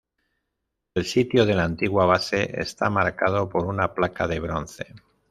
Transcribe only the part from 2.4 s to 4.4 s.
está marcado por una placa de